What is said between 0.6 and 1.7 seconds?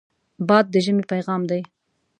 د ژمې پیغام دی